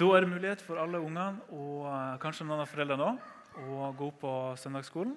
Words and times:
Da 0.00 0.06
er 0.16 0.24
det 0.24 0.30
mulighet 0.30 0.62
for 0.64 0.80
alle 0.80 0.96
ungene 0.96 1.42
og 1.52 1.82
eh, 1.84 2.12
kanskje 2.22 2.46
noen 2.48 2.62
av 2.62 2.70
foreldrene 2.70 3.04
òg 3.04 3.72
å 3.76 3.88
gå 3.98 4.06
på 4.22 4.30
søndagsskolen. 4.56 5.12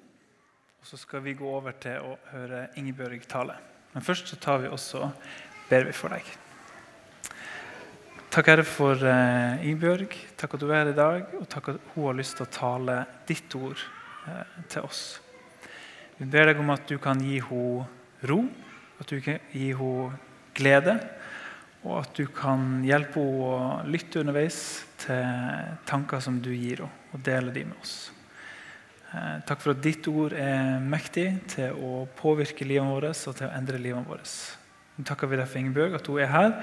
Og 0.82 0.90
så 0.90 1.00
skal 1.00 1.24
vi 1.24 1.38
gå 1.40 1.48
over 1.48 1.78
til 1.80 2.04
å 2.04 2.18
høre 2.34 2.66
Ingebjørg 2.82 3.24
tale. 3.32 3.56
Men 3.94 4.04
først 4.04 4.28
så 4.28 4.40
tar 4.44 4.60
vi 4.60 4.68
også 4.68 5.08
ber 5.70 5.88
vi 5.88 5.96
for 5.96 6.12
deg. 6.12 6.28
Takk, 8.34 8.50
Herre, 8.50 8.68
for 8.68 9.00
uh, 9.08 9.64
Ingebjørg. 9.64 10.18
Takk 10.42 10.58
at 10.58 10.66
du 10.66 10.68
er 10.68 10.82
her 10.82 10.92
i 10.92 10.98
dag, 10.98 11.32
og 11.40 11.48
takk 11.48 11.72
at 11.76 11.90
hun 11.94 12.10
har 12.10 12.20
lyst 12.20 12.36
til 12.42 12.48
å 12.50 12.52
tale 12.52 13.00
ditt 13.30 13.56
ord 13.56 13.80
uh, 14.28 14.44
til 14.68 14.84
oss. 14.84 15.04
Vi 16.18 16.28
ber 16.28 16.52
deg 16.52 16.60
om 16.60 16.76
at 16.76 16.90
du 16.92 16.98
kan 17.00 17.24
gi 17.24 17.40
henne 17.40 17.88
ro, 18.28 18.42
at 19.00 19.16
du 19.16 19.24
kan 19.24 19.40
gi 19.54 19.70
henne 19.72 20.20
glede, 20.58 20.98
og 21.84 22.00
at 22.00 22.16
du 22.16 22.26
kan 22.32 22.82
hjelpe 22.86 23.20
henne 23.20 23.48
å 23.52 23.88
lytte 23.88 24.22
underveis 24.24 24.58
til 25.04 25.78
tanker 25.88 26.24
som 26.24 26.40
du 26.44 26.52
gir 26.54 26.86
henne, 26.86 27.00
og 27.14 27.22
dele 27.22 27.54
dem 27.54 27.70
med 27.70 27.82
oss. 27.84 27.98
Eh, 29.14 29.42
takk 29.46 29.62
for 29.62 29.76
at 29.76 29.84
ditt 29.86 30.08
ord 30.10 30.34
er 30.34 30.80
mektig 30.82 31.28
til 31.54 31.76
å 31.78 32.08
påvirke 32.18 32.66
livet 32.66 32.90
vårt 32.90 33.28
og 33.30 33.36
til 33.38 33.46
å 33.46 33.54
endre 33.54 33.82
livet 33.82 34.08
vårt. 34.10 34.32
Nå 34.98 35.06
takker 35.06 35.30
vi 35.30 35.38
deg 35.38 35.50
for 35.50 35.62
Ingebjørg, 35.62 35.98
at 36.00 36.10
hun 36.10 36.24
er 36.24 36.32
her, 36.32 36.56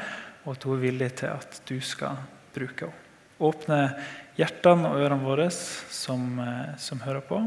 og 0.42 0.56
at 0.56 0.66
hun 0.66 0.74
er 0.74 0.82
villig 0.82 1.10
til 1.20 1.30
at 1.37 1.60
du 1.68 1.76
skal 1.84 2.18
bruke 2.54 2.88
henne. 2.88 3.06
Åpne 3.40 3.78
hjertene 4.37 4.90
og 4.90 5.00
ørene 5.00 5.24
våre 5.24 5.46
som, 5.50 6.26
eh, 6.42 6.74
som 6.76 7.00
hører 7.06 7.23
på, 7.24 7.38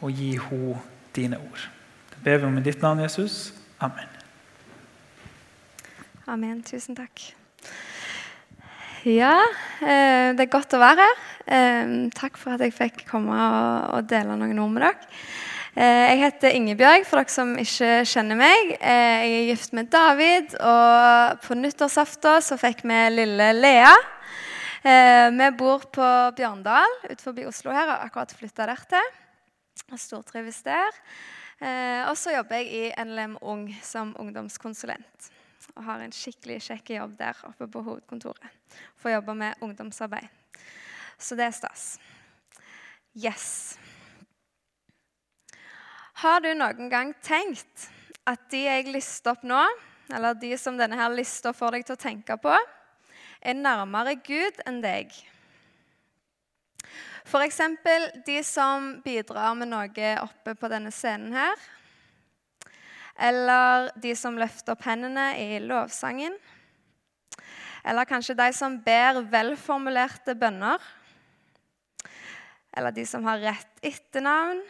og 0.00 0.12
gi 0.12 0.36
henne 0.38 0.78
dine 1.12 1.40
ord. 1.42 1.66
Det 2.14 2.22
ber 2.24 2.38
vi 2.38 2.46
om 2.46 2.58
i 2.58 2.64
ditt 2.64 2.80
navn, 2.82 3.02
Jesus. 3.02 3.52
Amen. 3.80 4.17
Amen. 6.28 6.58
Tusen 6.60 6.92
takk. 6.92 7.22
Ja, 9.08 9.38
eh, 9.80 10.34
det 10.36 10.44
er 10.44 10.50
godt 10.52 10.74
å 10.76 10.80
være 10.82 11.06
her. 11.06 11.20
Eh, 11.48 11.92
takk 12.12 12.36
for 12.36 12.52
at 12.52 12.60
jeg 12.60 12.74
fikk 12.76 13.06
komme 13.08 13.36
og 13.94 14.10
dele 14.10 14.36
noen 14.36 14.60
ord 14.60 14.74
med 14.74 14.84
dere. 14.84 15.06
Eh, 15.72 16.02
jeg 16.10 16.18
heter 16.20 16.56
Ingebjørg, 16.58 17.06
for 17.08 17.22
dere 17.22 17.32
som 17.32 17.54
ikke 17.62 18.02
kjenner 18.10 18.36
meg. 18.36 18.74
Jeg 18.74 19.30
er 19.38 19.46
gift 19.48 19.72
med 19.78 19.88
David, 19.88 20.58
og 20.60 21.40
på 21.46 21.56
nyttårsaften 21.56 22.44
så 22.44 22.60
fikk 22.60 22.84
vi 22.84 23.00
lille 23.14 23.48
Lea. 23.56 23.96
Vi 24.84 25.48
bor 25.58 25.88
på 25.92 26.10
Bjørndal 26.36 26.92
utenfor 27.08 27.40
Oslo 27.48 27.72
her 27.72 27.88
og 27.88 28.04
akkurat 28.04 28.36
flytta 28.36 28.68
dertil. 28.68 29.10
Og 29.88 29.98
stortrives 29.98 30.60
der. 30.62 30.92
Og 32.10 32.14
så 32.20 32.36
jobber 32.36 32.60
jeg 32.60 32.68
i 32.68 32.92
NLM 33.08 33.40
Ung 33.42 33.66
som 33.82 34.14
ungdomskonsulent 34.20 35.32
og 35.78 35.86
har 35.86 36.02
en 36.02 36.14
skikkelig 36.14 36.58
kjekk 36.66 36.96
jobb 36.96 37.14
der 37.20 37.38
oppe 37.46 37.68
på 37.70 37.82
hovedkontoret. 37.86 38.50
Får 38.98 39.14
jobbe 39.14 39.34
med 39.38 39.62
ungdomsarbeid. 39.62 40.26
Så 41.18 41.38
det 41.38 41.46
er 41.48 41.54
stas. 41.54 41.84
Yes. 43.14 43.78
Har 46.18 46.42
du 46.42 46.50
noen 46.58 46.90
gang 46.90 47.14
tenkt 47.22 47.88
at 48.26 48.48
de 48.50 48.64
jeg 48.66 48.90
lister 48.90 49.36
opp 49.36 49.46
nå, 49.46 49.60
eller 50.10 50.34
de 50.34 50.50
som 50.58 50.76
denne 50.78 50.98
her 50.98 51.14
lista 51.14 51.54
får 51.54 51.76
deg 51.78 51.86
til 51.86 51.94
å 51.94 52.02
tenke 52.02 52.36
på, 52.42 52.54
er 53.38 53.54
nærmere 53.54 54.16
Gud 54.26 54.58
enn 54.66 54.82
deg? 54.82 55.14
F.eks. 57.28 57.60
de 58.26 58.38
som 58.42 58.94
bidrar 59.04 59.54
med 59.54 59.70
noe 59.70 60.12
oppe 60.24 60.54
på 60.58 60.70
denne 60.72 60.90
scenen 60.94 61.34
her. 61.36 61.68
Eller 63.18 63.90
de 63.98 64.14
som 64.16 64.38
løfter 64.38 64.76
opp 64.76 64.84
hendene 64.86 65.32
i 65.40 65.58
lovsangen. 65.64 66.36
Eller 67.88 68.06
kanskje 68.06 68.36
de 68.38 68.48
som 68.54 68.76
ber 68.84 69.22
velformulerte 69.32 70.36
bønner. 70.38 70.82
Eller 72.76 72.94
de 72.94 73.06
som 73.08 73.24
har 73.26 73.40
rett 73.42 73.82
etternavn. 73.82 74.60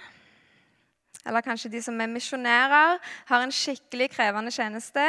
Eller 1.28 1.44
kanskje 1.44 1.70
de 1.72 1.82
som 1.84 1.98
er 2.00 2.08
misjonærer, 2.08 3.00
har 3.28 3.42
en 3.44 3.52
skikkelig 3.52 4.08
krevende 4.14 4.52
tjeneste. 4.54 5.04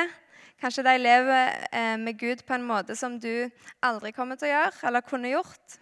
Kanskje 0.60 0.84
de 0.84 0.96
lever 1.00 1.54
eh, 1.72 1.96
med 2.02 2.18
Gud 2.20 2.44
på 2.44 2.58
en 2.58 2.66
måte 2.68 2.96
som 3.00 3.16
du 3.20 3.48
aldri 3.86 4.12
kommer 4.12 4.36
til 4.36 4.50
å 4.50 4.56
gjøre 4.58 4.90
eller 4.90 5.06
kunne 5.08 5.32
gjort. 5.32 5.78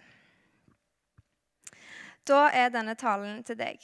Da 2.28 2.44
er 2.54 2.70
denne 2.70 2.94
talen 2.98 3.40
til 3.42 3.58
deg. 3.58 3.82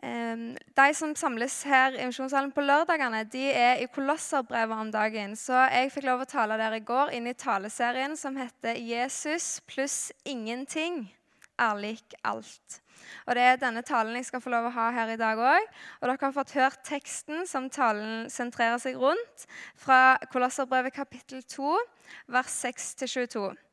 De 0.00 0.86
som 0.94 1.14
samles 1.16 1.62
her 1.64 1.94
i 1.96 2.06
Misjonssalen 2.06 2.52
på 2.52 2.60
lørdagene, 2.60 3.24
de 3.32 3.46
er 3.48 3.80
i 3.80 3.88
Kolosserbrevet 3.88 4.82
om 4.84 4.90
dagen. 4.92 5.36
Så 5.36 5.56
jeg 5.72 5.92
fikk 5.94 6.04
lov 6.04 6.24
å 6.24 6.28
tale 6.28 6.58
der 6.60 6.76
i 6.76 6.84
går 6.84 7.14
inn 7.16 7.26
i 7.26 7.34
taleserien 7.34 8.16
som 8.16 8.36
heter 8.36 8.76
'Jesus 8.76 9.60
pluss 9.66 10.12
ingenting 10.24 11.08
er 11.58 11.74
lik 11.80 12.14
alt'. 12.24 12.80
Og 13.26 13.34
Det 13.34 13.42
er 13.42 13.56
denne 13.56 13.82
talen 13.82 14.16
jeg 14.16 14.26
skal 14.26 14.40
få 14.40 14.50
lov 14.50 14.68
å 14.68 14.74
ha 14.76 14.90
her 14.90 15.12
i 15.14 15.16
dag 15.20 15.38
òg. 15.38 15.68
Og 16.00 16.08
dere 16.08 16.18
har 16.20 16.32
fått 16.32 16.56
hørt 16.56 16.82
teksten 16.84 17.46
som 17.46 17.70
talen 17.70 18.30
sentrerer 18.30 18.78
seg 18.82 18.98
rundt, 19.00 19.46
fra 19.76 20.16
Kolosserbrevet 20.32 20.94
kapittel 20.96 21.42
2, 21.42 21.76
vers 22.28 22.52
6-22. 22.64 23.50
Eh, 23.50 23.65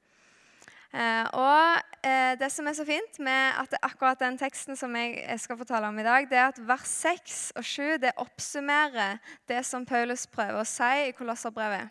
og 0.94 1.80
eh, 2.06 2.36
Det 2.38 2.52
som 2.54 2.68
er 2.70 2.76
så 2.78 2.84
fint 2.86 3.16
med 3.26 3.56
at 3.58 3.72
det 3.72 3.80
er 3.80 3.88
akkurat 3.88 4.20
den 4.22 4.36
teksten 4.38 4.76
som 4.78 4.94
jeg 4.96 5.40
skal 5.42 5.58
fortelle 5.58 5.88
om 5.90 6.00
i 6.00 6.04
dag, 6.06 6.28
det 6.30 6.38
er 6.38 6.52
at 6.52 6.60
vers 6.68 6.88
6 7.02 7.54
og 7.58 7.66
7 7.66 7.98
det 8.04 8.12
oppsummerer 8.22 9.18
det 9.50 9.66
som 9.66 9.86
Paulus 9.90 10.28
prøver 10.30 10.62
å 10.62 10.68
si 10.68 11.08
i 11.08 11.16
Kolosserbrevet. 11.18 11.90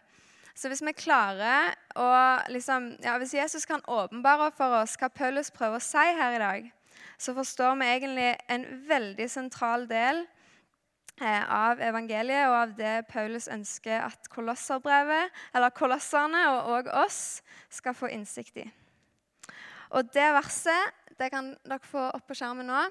Så 0.54 0.68
hvis 0.68 0.82
vi 0.84 0.92
klarer 0.94 1.72
å 1.96 2.38
liksom, 2.52 2.96
ja, 3.02 3.18
Hvis 3.18 3.34
Jesus 3.34 3.66
kan 3.66 3.82
åpenbare 3.88 4.52
for 4.54 4.72
oss 4.82 4.96
hva 5.00 5.08
Paulus 5.08 5.50
prøver 5.50 5.76
å 5.80 5.82
si 5.82 5.98
her 5.98 6.32
i 6.36 6.42
dag, 6.42 6.72
så 7.18 7.34
forstår 7.34 7.74
vi 7.80 7.86
egentlig 7.88 8.36
en 8.52 8.66
veldig 8.88 9.30
sentral 9.30 9.88
del 9.88 10.26
eh, 11.22 11.42
av 11.42 11.80
evangeliet 11.80 12.48
og 12.50 12.56
av 12.58 12.76
det 12.76 13.06
Paulus 13.10 13.48
ønsker 13.48 14.00
at 14.04 14.28
kolosserne 14.30 15.30
og, 16.52 16.70
og 16.76 16.88
oss 17.02 17.42
skal 17.72 17.94
få 17.96 18.08
innsikt 18.12 18.56
i. 18.62 18.81
Og 19.92 20.08
det 20.12 20.28
verset 20.34 20.98
det 21.18 21.28
kan 21.32 21.52
dere 21.68 21.84
få 21.84 22.08
opp 22.16 22.24
på 22.28 22.36
skjermen 22.36 22.66
nå. 22.66 22.82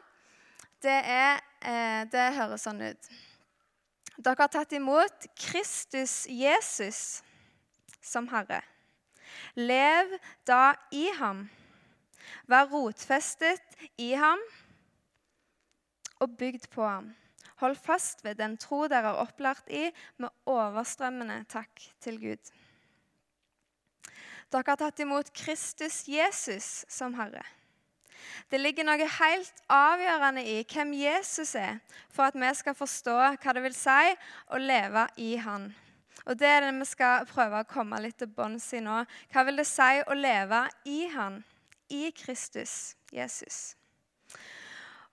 Det, 0.81 0.93
er, 0.93 1.41
eh, 1.65 2.03
det 2.09 2.27
høres 2.37 2.65
sånn 2.65 2.81
ut. 2.81 3.09
Dere 4.17 4.37
har 4.37 4.51
tatt 4.53 4.73
imot 4.77 5.27
Kristus 5.37 6.23
Jesus 6.29 7.21
som 8.01 8.29
Herre. 8.31 8.61
Lev 9.57 10.13
da 10.47 10.75
i 10.93 11.07
ham. 11.17 11.47
Vær 12.49 12.69
rotfestet 12.71 13.77
i 14.01 14.11
ham 14.17 14.41
og 16.21 16.37
bygd 16.37 16.69
på 16.73 16.85
ham. 16.85 17.11
Hold 17.61 17.77
fast 17.81 18.23
ved 18.25 18.39
den 18.41 18.57
tro 18.61 18.85
dere 18.89 19.13
har 19.13 19.21
opplært 19.21 19.69
i, 19.69 19.89
med 20.17 20.33
overstrømmende 20.49 21.43
takk 21.49 21.83
til 22.01 22.17
Gud. 22.21 22.53
Dere 24.51 24.67
har 24.67 24.79
tatt 24.79 24.99
imot 24.99 25.31
Kristus 25.31 26.03
Jesus 26.11 26.83
som 26.91 27.13
Herre. 27.15 27.43
Det 28.51 28.59
ligger 28.59 28.83
noe 28.83 29.07
helt 29.15 29.61
avgjørende 29.71 30.43
i 30.43 30.57
hvem 30.67 30.91
Jesus 30.99 31.55
er, 31.55 31.79
for 32.11 32.27
at 32.27 32.35
vi 32.35 32.49
skal 32.59 32.75
forstå 32.75 33.15
hva 33.39 33.55
det 33.55 33.63
vil 33.63 33.77
si 33.77 34.15
å 34.51 34.59
leve 34.59 35.07
i 35.23 35.33
Han. 35.39 35.71
Og 36.27 36.37
Det 36.37 36.47
er 36.47 36.65
det 36.67 36.75
vi 36.77 36.85
skal 36.85 37.25
prøve 37.25 37.61
å 37.61 37.69
komme 37.69 38.01
litt 38.03 38.19
til 38.19 38.29
bunns 38.29 38.67
i 38.77 38.83
nå. 38.83 39.01
Hva 39.31 39.45
vil 39.47 39.57
det 39.63 39.69
si 39.69 40.03
å 40.03 40.17
leve 40.17 40.65
i 40.85 41.05
Han, 41.15 41.41
i 41.89 42.11
Kristus 42.11 42.97
Jesus? 43.11 43.80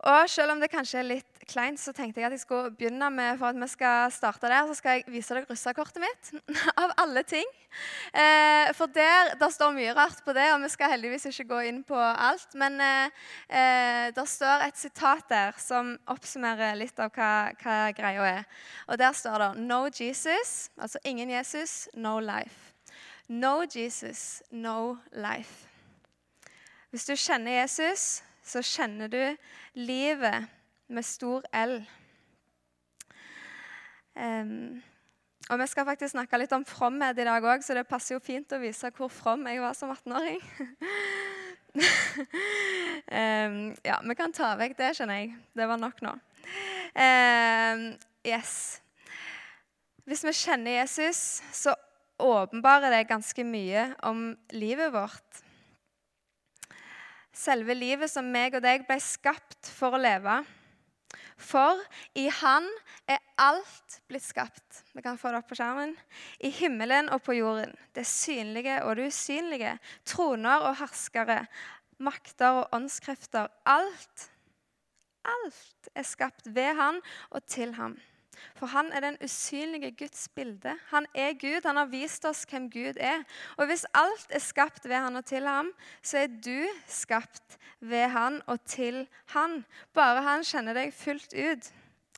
Og 0.07 0.31
selv 0.31 0.53
om 0.53 0.61
det 0.63 0.71
kanskje 0.71 1.01
er 1.01 1.07
litt 1.09 1.39
kleint, 1.49 1.81
så 1.81 1.91
tenkte 1.97 2.21
jeg 2.21 2.29
at 2.29 2.35
jeg 2.37 2.43
skulle 2.45 2.71
begynne 2.77 3.09
med 3.11 3.39
for 3.41 3.51
at 3.51 3.57
vi 3.59 3.67
skal 3.73 4.13
starte 4.15 4.47
der, 4.47 4.69
så 4.69 4.77
skal 4.79 4.99
jeg 4.99 5.11
vise 5.11 5.35
dere 5.35 5.49
russekortet 5.49 5.99
mitt. 6.03 6.31
Av 6.83 6.93
alle 7.03 7.25
ting. 7.27 7.49
Eh, 8.13 8.71
for 8.79 8.93
der, 8.95 9.33
der, 9.41 9.51
står 9.51 9.75
mye 9.75 9.97
rart 9.97 10.21
på 10.25 10.35
det, 10.37 10.47
og 10.55 10.63
vi 10.63 10.71
skal 10.71 10.93
heldigvis 10.95 11.27
ikke 11.33 11.49
gå 11.51 11.61
inn 11.73 11.83
på 11.89 11.99
alt. 11.99 12.55
Men 12.61 12.79
eh, 12.85 13.25
eh, 13.49 14.05
der 14.15 14.31
står 14.31 14.69
et 14.69 14.79
sitat 14.79 15.27
der 15.33 15.59
som 15.59 15.97
oppsummerer 16.07 16.79
litt 16.79 17.03
av 17.03 17.11
hva, 17.17 17.51
hva 17.59 17.81
greia 17.97 18.31
er. 18.39 18.47
Og 18.87 19.03
der 19.03 19.17
står 19.17 19.39
det 19.43 19.51
'No 19.67 19.89
Jesus', 19.91 20.71
altså 20.79 20.99
ingen 21.05 21.31
Jesus, 21.31 21.89
no 21.95 22.21
life. 22.21 22.75
No 23.29 23.65
Jesus, 23.67 24.43
no 24.51 24.97
life. 25.13 25.67
Hvis 26.91 27.05
du 27.05 27.17
kjenner 27.17 27.61
Jesus, 27.61 28.23
så 28.49 28.63
kjenner 28.65 29.11
du 29.13 29.23
livet 29.79 30.49
med 30.89 31.05
stor 31.07 31.45
L. 31.53 31.79
Um, 34.19 34.81
og 35.49 35.59
Vi 35.63 35.67
skal 35.71 35.87
faktisk 35.89 36.13
snakke 36.13 36.41
litt 36.41 36.53
om 36.53 36.65
fromhet 36.69 37.19
i 37.19 37.25
dag 37.29 37.45
òg, 37.45 37.63
så 37.65 37.77
det 37.77 37.87
passer 37.89 38.17
jo 38.17 38.25
fint 38.25 38.53
å 38.53 38.61
vise 38.61 38.91
hvor 38.97 39.13
from 39.13 39.47
jeg 39.49 39.63
var 39.63 39.77
som 39.77 39.93
18-åring. 39.95 40.43
um, 43.09 43.59
ja, 43.89 44.01
vi 44.05 44.19
kan 44.19 44.35
ta 44.37 44.53
vekk 44.61 44.77
det, 44.81 44.93
skjønner 44.99 45.23
jeg. 45.23 45.37
Det 45.57 45.69
var 45.71 45.81
nok 45.81 46.03
nå. 46.05 46.15
Um, 46.93 47.85
yes. 48.27 48.81
Hvis 50.09 50.25
vi 50.25 50.37
kjenner 50.37 50.81
Jesus, 50.81 51.43
så 51.53 51.77
åpenbarer 52.19 52.93
det 52.93 53.09
ganske 53.09 53.45
mye 53.47 53.91
om 54.09 54.33
livet 54.53 54.93
vårt. 54.93 55.45
Selve 57.39 57.75
livet 57.77 58.11
som 58.11 58.27
meg 58.27 58.57
og 58.59 58.65
deg 58.65 58.83
ble 58.89 58.97
skapt 59.03 59.69
for 59.71 59.95
å 59.95 60.01
leve. 60.01 60.41
For 61.39 61.79
i 62.19 62.27
Han 62.41 62.67
er 63.07 63.23
alt 63.39 64.01
blitt 64.11 64.27
skapt. 64.27 64.83
Vi 64.91 65.05
kan 65.05 65.19
få 65.21 65.31
det 65.31 65.39
opp 65.39 65.53
på 65.53 65.59
skjermen. 65.59 65.95
I 66.43 66.51
himmelen 66.51 67.11
og 67.15 67.23
på 67.23 67.37
jorden. 67.39 67.77
Det 67.95 68.07
synlige 68.11 68.81
og 68.83 68.99
det 68.99 69.13
usynlige. 69.13 69.77
Troner 70.03 70.67
og 70.67 70.81
herskere. 70.83 71.45
Makter 72.03 72.65
og 72.65 72.75
åndskrefter. 72.75 73.47
Alt, 73.71 74.29
alt 75.23 75.91
er 75.95 76.07
skapt 76.07 76.51
ved 76.51 76.75
Han 76.79 76.99
og 77.31 77.47
til 77.47 77.75
ham. 77.79 77.95
For 78.59 78.71
han 78.73 78.93
er 78.93 79.05
den 79.05 79.19
usynlige 79.25 79.93
Guds 79.99 80.29
bilde. 80.29 80.75
Han 80.93 81.07
er 81.15 81.33
Gud. 81.39 81.67
Han 81.67 81.77
har 81.77 81.91
vist 81.93 82.25
oss 82.29 82.45
hvem 82.51 82.71
Gud 82.71 83.01
er. 83.01 83.25
Og 83.57 83.67
hvis 83.71 83.87
alt 83.95 84.29
er 84.31 84.43
skapt 84.43 84.89
ved 84.89 84.97
han 84.97 85.17
og 85.17 85.25
til 85.29 85.47
ham, 85.47 85.73
så 86.03 86.25
er 86.25 86.27
du 86.45 86.67
skapt 86.87 87.59
ved 87.81 88.09
han 88.15 88.43
og 88.47 88.65
til 88.65 89.07
han. 89.35 89.65
Bare 89.95 90.23
han 90.27 90.47
kjenner 90.47 90.77
deg 90.79 90.95
fullt 90.95 91.35
ut 91.35 91.73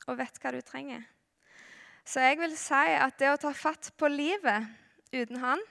og 0.07 0.17
vet 0.21 0.41
hva 0.41 0.53
du 0.55 0.61
trenger. 0.65 1.03
Så 2.05 2.23
jeg 2.23 2.39
vil 2.41 2.57
si 2.57 2.85
at 2.97 3.19
det 3.21 3.29
å 3.29 3.39
ta 3.39 3.53
fatt 3.55 3.93
på 3.97 4.09
livet 4.09 4.67
uten 5.13 5.37
han, 5.43 5.61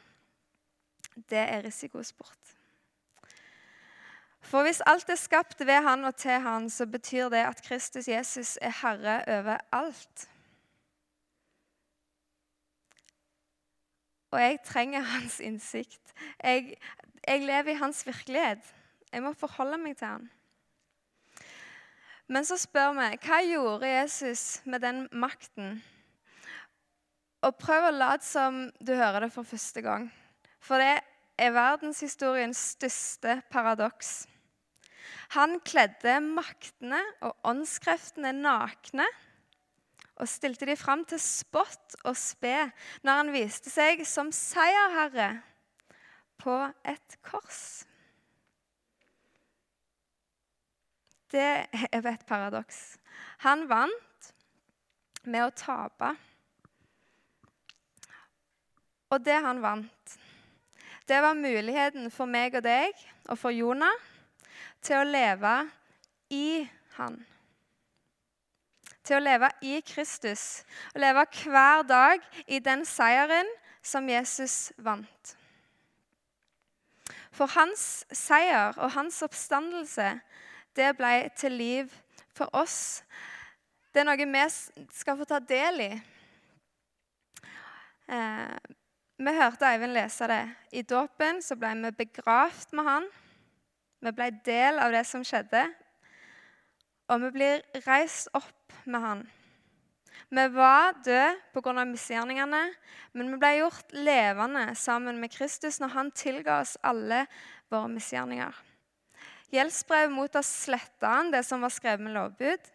det 1.29 1.43
er 1.43 1.65
risikosport. 1.67 2.57
For 4.51 4.67
hvis 4.67 4.83
alt 4.89 5.11
er 5.13 5.19
skapt 5.21 5.61
ved 5.67 5.83
han 5.85 6.05
og 6.09 6.17
til 6.19 6.41
han, 6.43 6.71
så 6.71 6.87
betyr 6.87 7.29
det 7.31 7.45
at 7.47 7.63
Kristus 7.63 8.09
Jesus 8.09 8.57
er 8.63 8.73
herre 8.81 9.21
over 9.29 9.61
alt. 9.73 10.29
Og 14.31 14.39
jeg 14.39 14.61
trenger 14.67 15.07
hans 15.07 15.41
innsikt. 15.43 16.13
Jeg, 16.43 16.77
jeg, 17.27 17.43
lever 17.43 17.73
i 17.73 17.81
hans 17.81 18.05
virkelighet. 18.07 18.63
Jeg 19.11 19.25
må 19.25 19.33
forholde 19.35 19.79
meg 19.83 19.97
til 19.99 20.07
han. 20.07 20.29
Men 22.31 22.47
så 22.47 22.55
spør 22.61 22.93
vi 22.95 23.09
hva 23.27 23.41
gjorde 23.43 23.91
Jesus 23.91 24.61
med 24.71 24.85
den 24.87 25.07
makten? 25.11 25.81
Og 27.43 27.57
prøv 27.59 27.89
å 27.89 27.95
late 27.97 28.27
som 28.27 28.67
du 28.79 28.93
hører 28.95 29.27
det 29.27 29.33
for 29.35 29.49
første 29.49 29.83
gang. 29.83 30.07
For 30.63 30.79
det 30.79 31.01
er 31.41 31.57
verdenshistoriens 31.57 32.61
største 32.77 33.41
paradoks. 33.51 34.29
Han 35.35 35.59
kledde 35.67 36.21
maktene 36.23 37.01
og 37.27 37.35
åndskreftene 37.51 38.31
nakne 38.37 39.09
og 40.21 40.29
stilte 40.29 40.69
de 40.69 40.77
fram 40.77 41.03
til 41.09 41.21
spott 41.23 41.97
og 42.05 42.17
spe 42.19 42.57
når 43.07 43.23
han 43.23 43.33
viste 43.35 43.73
seg 43.73 44.03
som 44.09 44.33
seierherre 44.35 45.33
på 46.41 46.57
et 46.89 47.17
kors. 47.25 47.63
Det 51.31 51.47
er 51.73 52.11
et 52.11 52.27
paradoks. 52.27 52.99
Han 53.47 53.67
vant 53.71 54.31
med 55.25 55.47
å 55.47 55.55
tape. 55.55 56.15
Og 59.11 59.25
det 59.25 59.41
han 59.43 59.61
vant, 59.63 60.17
det 61.09 61.19
var 61.23 61.35
muligheten 61.35 62.13
for 62.15 62.31
meg 62.31 62.55
og 62.59 62.63
deg 62.67 62.95
og 63.27 63.39
for 63.41 63.55
Jonah 63.55 63.97
til 64.85 65.01
å 65.01 65.09
leve 65.09 65.55
i 66.31 66.63
han 66.99 67.19
til 69.11 69.19
å 69.19 69.25
leve 69.25 69.51
i 69.67 69.81
Kristus. 69.83 70.63
Å 70.95 71.03
leve 71.03 71.27
hver 71.43 71.83
dag 71.83 72.23
i 72.47 72.61
den 72.63 72.85
seieren 72.87 73.49
som 73.83 74.07
Jesus 74.09 74.71
vant. 74.79 75.33
For 77.35 77.51
hans 77.57 78.05
seier 78.15 78.77
og 78.79 78.93
hans 78.95 79.19
oppstandelse, 79.27 80.13
det 80.79 80.93
ble 80.99 81.15
til 81.39 81.57
liv 81.59 81.95
for 82.37 82.53
oss. 82.55 83.03
Det 83.91 84.05
er 84.05 84.07
noe 84.07 84.29
vi 84.31 84.45
skal 84.95 85.19
få 85.19 85.27
ta 85.27 85.41
del 85.43 85.83
i. 85.89 85.91
Eh, 88.11 88.55
vi 89.21 89.35
hørte 89.37 89.67
Eivind 89.67 89.97
lese 89.97 90.31
det. 90.31 90.45
I 90.71 90.87
dåpen 90.87 91.43
ble 91.59 91.75
vi 91.83 91.91
begravd 92.05 92.79
med 92.79 92.87
han. 92.87 93.11
Vi 94.07 94.15
ble 94.15 94.31
del 94.47 94.79
av 94.79 94.95
det 94.95 95.03
som 95.09 95.27
skjedde. 95.27 95.67
Og 97.11 97.27
vi 97.27 97.35
blir 97.35 97.67
reist 97.89 98.31
opp 98.39 98.55
med 98.91 99.05
han. 99.05 99.23
Vi 100.31 100.45
var 100.55 100.95
døde 101.03 101.39
pga. 101.55 101.85
misgjerningene, 101.85 102.63
men 103.13 103.31
vi 103.33 103.39
ble 103.41 103.51
gjort 103.59 103.95
levende 103.97 104.75
sammen 104.79 105.19
med 105.19 105.33
Kristus 105.33 105.81
når 105.81 105.95
han 105.97 106.11
tilga 106.15 106.61
oss 106.61 106.77
alle 106.87 107.25
våre 107.71 107.89
misgjerninger. 107.91 108.55
Gjeldsbrevet 109.51 110.15
mot 110.15 110.37
oss 110.39 110.51
sletta 110.67 111.11
han 111.17 111.33
det 111.33 111.43
som 111.47 111.65
var 111.65 111.75
skrevet 111.75 112.05
med 112.05 112.15
lovbud. 112.15 112.69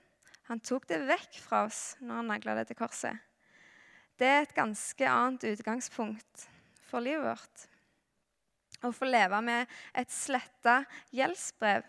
Han 0.49 0.59
tok 0.59 0.87
det 0.89 0.99
vekk 1.07 1.39
fra 1.39 1.63
oss 1.69 1.95
når 2.01 2.19
han 2.19 2.29
nagla 2.33 2.57
det 2.59 2.67
til 2.69 2.79
korset. 2.79 3.15
Det 4.19 4.27
er 4.27 4.43
et 4.43 4.55
ganske 4.55 5.07
annet 5.07 5.47
utgangspunkt 5.55 6.45
for 6.89 7.03
livet 7.03 7.23
vårt. 7.23 7.65
Å 8.83 8.91
få 8.91 9.07
leve 9.07 9.39
med 9.43 9.71
et 9.95 10.11
sletta 10.11 10.81
gjeldsbrev. 11.15 11.87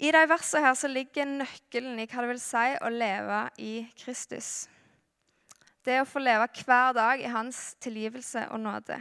I 0.00 0.10
de 0.12 0.22
versene 0.28 0.64
her 0.64 0.76
så 0.78 0.88
ligger 0.90 1.28
nøkkelen 1.28 2.00
i 2.00 2.06
hva 2.08 2.22
det 2.24 2.30
vil 2.32 2.42
si 2.42 2.68
å 2.80 2.92
leve 2.92 3.40
i 3.62 3.72
Kristus. 3.98 4.52
Det 5.82 5.98
å 6.00 6.06
få 6.08 6.22
leve 6.22 6.46
hver 6.62 6.94
dag 6.96 7.22
i 7.22 7.30
hans 7.30 7.74
tilgivelse 7.82 8.46
og 8.54 8.62
nåde. 8.62 9.00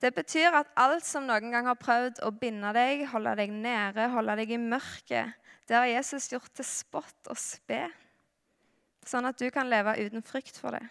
Det 0.00 0.10
betyr 0.12 0.52
at 0.52 0.72
alt 0.76 1.06
som 1.06 1.24
noen 1.24 1.52
gang 1.52 1.68
har 1.70 1.80
prøvd 1.80 2.20
å 2.26 2.32
binde 2.36 2.74
deg, 2.76 3.06
holde 3.08 3.32
deg 3.40 3.52
nede, 3.54 4.10
holde 4.12 4.34
deg 4.36 4.52
i 4.52 4.60
mørket, 4.60 5.32
det 5.64 5.78
har 5.78 5.88
Jesus 5.88 6.28
gjort 6.28 6.52
til 6.52 6.66
spott 6.68 7.30
og 7.32 7.38
spe, 7.40 7.86
sånn 9.08 9.24
at 9.24 9.38
du 9.40 9.46
kan 9.52 9.70
leve 9.70 9.96
uten 9.96 10.24
frykt 10.24 10.58
for 10.60 10.76
det. 10.76 10.84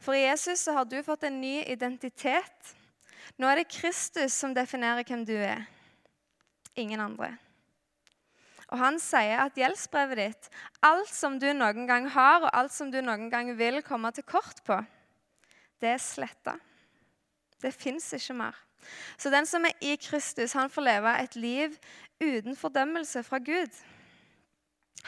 For 0.00 0.16
i 0.16 0.24
Jesus 0.24 0.64
så 0.64 0.78
har 0.78 0.88
du 0.88 0.96
fått 1.04 1.26
en 1.28 1.36
ny 1.42 1.58
identitet. 1.68 2.72
Nå 3.36 3.48
er 3.50 3.60
det 3.60 3.72
Kristus 3.72 4.32
som 4.32 4.54
definerer 4.56 5.04
hvem 5.04 5.26
du 5.28 5.36
er 5.36 5.66
ingen 6.74 7.00
andre. 7.00 7.34
Og 8.72 8.80
han 8.80 8.98
sier 9.02 9.42
at 9.44 9.58
gjeldsbrevet 9.58 10.18
ditt, 10.18 10.46
alt 10.82 11.12
som 11.12 11.36
du 11.38 11.50
noen 11.54 11.86
gang 11.86 12.08
har, 12.10 12.46
og 12.46 12.52
alt 12.52 12.72
som 12.74 12.90
du 12.90 13.00
noen 13.04 13.28
gang 13.32 13.52
vil 13.58 13.82
komme 13.86 14.10
til 14.16 14.26
kort 14.26 14.62
på, 14.66 14.78
det 15.82 15.94
er 15.94 16.02
sletta. 16.02 16.56
Det 17.60 17.72
fins 17.76 18.08
ikke 18.16 18.36
mer. 18.38 18.56
Så 19.16 19.30
den 19.32 19.46
som 19.48 19.64
er 19.64 19.76
i 19.84 19.94
Kristus, 20.00 20.56
han 20.56 20.72
får 20.72 20.84
leve 20.88 21.14
et 21.22 21.36
liv 21.36 21.76
uten 22.20 22.56
fordømmelse 22.56 23.22
fra 23.24 23.40
Gud. 23.40 23.72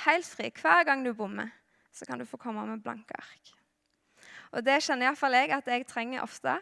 Helt 0.04 0.28
fri. 0.28 0.52
Hver 0.52 0.84
gang 0.88 1.04
du 1.04 1.12
bommer, 1.16 1.52
så 1.92 2.08
kan 2.08 2.20
du 2.20 2.28
få 2.28 2.40
komme 2.40 2.64
med 2.68 2.84
blanke 2.84 3.16
ark. 3.16 3.52
Og 4.56 4.64
Det 4.64 4.78
kjenner 4.84 5.08
iallfall 5.08 5.34
jeg 5.36 5.52
at 5.52 5.66
jeg 5.68 5.86
trenger 5.88 6.22
ofte. 6.24 6.54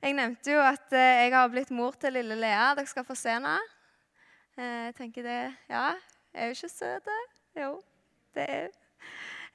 Jeg 0.00 0.16
nevnte 0.16 0.54
jo 0.54 0.60
at 0.64 0.92
eh, 0.96 1.24
jeg 1.24 1.32
har 1.34 1.50
blitt 1.52 1.72
mor 1.74 1.96
til 2.00 2.14
lille 2.16 2.36
Lea. 2.38 2.70
Dere 2.76 2.88
skal 2.88 3.04
få 3.04 3.16
se 3.18 3.34
henne. 3.34 3.56
Eh, 4.54 4.84
jeg 4.86 4.94
tenker 4.94 5.24
det 5.26 5.40
Ja, 5.66 5.94
er 6.34 6.50
jo 6.50 6.54
ikke 6.54 6.68
søt? 6.70 7.08
Jo, 7.58 7.70
det 8.34 8.44
er 8.48 8.60
hun. 8.62 8.80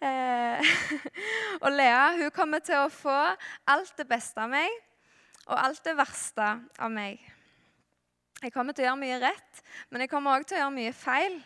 Eh, 0.02 0.72
og 1.64 1.72
Lea 1.72 2.18
hun 2.18 2.32
kommer 2.36 2.60
til 2.64 2.76
å 2.80 2.92
få 2.92 3.16
alt 3.68 3.94
det 4.00 4.08
beste 4.08 4.44
av 4.44 4.52
meg 4.52 4.68
og 5.46 5.56
alt 5.56 5.82
det 5.88 5.96
verste 5.98 6.50
av 6.78 6.92
meg. 6.92 7.24
Jeg 8.40 8.54
kommer 8.54 8.76
til 8.76 8.86
å 8.86 8.90
gjøre 8.90 9.02
mye 9.02 9.22
rett, 9.24 9.64
men 9.90 10.04
jeg 10.04 10.12
kommer 10.12 10.36
også 10.36 10.52
til 10.52 10.60
å 10.60 10.62
gjøre 10.62 10.76
mye 10.76 10.94
feil. 10.96 11.40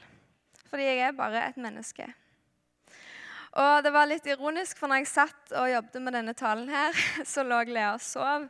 Fordi 0.70 0.90
jeg 0.90 1.00
er 1.06 1.16
bare 1.18 1.46
et 1.48 1.58
menneske. 1.62 2.10
Og 3.54 3.84
det 3.86 3.92
var 3.94 4.08
litt 4.10 4.26
ironisk, 4.26 4.80
for 4.80 4.90
når 4.90 5.04
jeg 5.04 5.10
satt 5.12 5.52
og 5.60 5.68
jobbet 5.70 6.02
med 6.02 6.16
denne 6.16 6.34
talen 6.34 6.70
her, 6.74 6.98
så 7.34 7.44
lå 7.46 7.60
Lea 7.70 7.92
og 7.94 8.02
sov. 8.02 8.48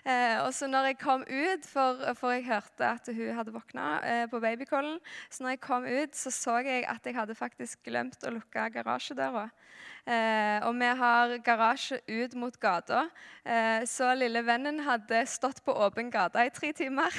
Eh, 0.00 0.38
og 0.40 0.48
så 0.56 0.68
når 0.70 0.90
jeg 0.90 0.98
kom 1.02 1.26
ut, 1.28 1.66
for, 1.68 2.00
for 2.16 2.32
jeg 2.32 2.46
hørte 2.46 2.88
at 2.88 3.10
hun 3.12 3.34
hadde 3.36 3.52
våkna 3.52 3.88
eh, 4.00 4.22
på 4.32 4.40
babycallen, 4.40 4.96
så 5.28 5.44
når 5.44 5.56
jeg 5.56 5.60
kom 5.66 5.84
ut, 5.84 6.16
så 6.16 6.32
så 6.32 6.54
jeg 6.64 6.86
at 6.88 7.04
jeg 7.04 7.18
hadde 7.18 7.36
faktisk 7.36 7.82
glemt 7.84 8.24
å 8.24 8.32
lukke 8.32 8.64
garasjedøra. 8.78 9.50
Eh, 10.08 10.64
og 10.64 10.72
vi 10.80 10.92
har 11.02 11.34
garasje 11.44 11.98
ut 12.08 12.36
mot 12.40 12.56
gata, 12.62 13.10
eh, 13.44 13.84
så 13.84 14.14
lille 14.16 14.40
vennen 14.46 14.80
hadde 14.86 15.20
stått 15.28 15.60
på 15.66 15.74
åpen 15.84 16.08
gate 16.14 16.46
i 16.48 16.54
tre 16.54 16.72
timer. 16.72 17.12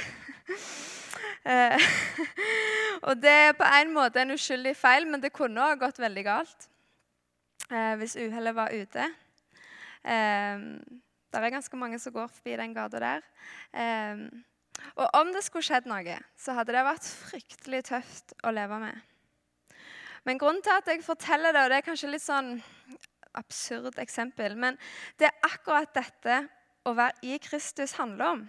Eh, 1.48 1.80
og 3.08 3.22
det 3.24 3.32
er 3.32 3.54
på 3.56 3.64
en 3.64 3.94
måte 3.96 4.20
en 4.20 4.34
uskyldig 4.36 4.74
feil, 4.76 5.06
men 5.08 5.22
det 5.24 5.32
kunne 5.34 5.64
òg 5.64 5.80
gått 5.80 6.02
veldig 6.02 6.24
galt 6.26 6.68
eh, 7.72 7.94
hvis 8.00 8.18
uhellet 8.20 8.56
var 8.56 8.74
ute. 8.74 9.08
Eh, 10.04 10.68
det 11.28 11.42
er 11.44 11.54
ganske 11.54 11.80
mange 11.80 12.00
som 12.00 12.16
går 12.16 12.30
forbi 12.32 12.56
den 12.60 12.76
gata 12.76 13.02
der. 13.04 13.26
Eh, 13.74 14.24
og 14.96 15.08
om 15.18 15.34
det 15.34 15.44
skulle 15.46 15.66
skjedd 15.66 15.90
noe, 15.90 16.18
så 16.38 16.56
hadde 16.58 16.76
det 16.76 16.86
vært 16.86 17.08
fryktelig 17.08 17.84
tøft 17.90 18.36
å 18.46 18.54
leve 18.54 18.80
med. 18.82 19.06
Men 20.28 20.40
grunnen 20.42 20.62
til 20.64 20.76
at 20.76 20.90
jeg 20.92 21.06
forteller 21.06 21.56
det, 21.56 21.64
og 21.64 21.72
det 21.72 21.80
er 21.80 21.88
kanskje 21.88 22.12
litt 22.12 22.26
sånn 22.26 22.58
absurd 23.38 24.00
eksempel. 24.02 24.58
Men 24.60 24.78
det 25.20 25.30
er 25.30 25.48
akkurat 25.48 25.94
dette 25.96 26.42
å 26.88 26.94
være 26.98 27.28
i 27.28 27.38
Kristus 27.44 27.96
handler 28.00 28.34
om. 28.36 28.48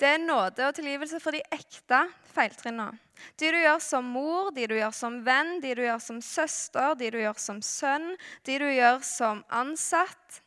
Det 0.00 0.08
er 0.08 0.22
nåde 0.22 0.66
og 0.66 0.74
tilgivelse 0.76 1.20
for 1.22 1.36
de 1.36 1.42
ekte 1.54 2.02
feiltrinnene. 2.32 2.98
De 3.36 3.50
du 3.52 3.58
gjør 3.60 3.80
som 3.84 4.06
mor, 4.14 4.50
de 4.56 4.66
du 4.70 4.76
gjør 4.78 4.94
som 4.96 5.18
venn, 5.26 5.58
de 5.60 5.74
du 5.76 5.82
gjør 5.84 6.00
som 6.00 6.20
søster, 6.24 6.94
de 6.96 7.10
du 7.12 7.18
gjør 7.20 7.40
som 7.40 7.60
sønn, 7.64 8.14
de 8.48 8.56
du 8.62 8.68
gjør 8.70 9.02
som 9.04 9.42
ansatt, 9.52 10.40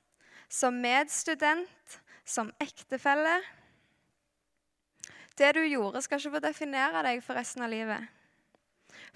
som 0.49 0.79
medstudent, 0.81 1.99
som 2.25 2.49
ektefelle. 2.63 3.41
Det 5.37 5.53
du 5.57 5.63
gjorde, 5.65 6.01
skal 6.01 6.21
ikke 6.21 6.35
få 6.35 6.43
definere 6.43 7.05
deg 7.05 7.23
for 7.25 7.37
resten 7.37 7.65
av 7.65 7.71
livet. 7.73 8.09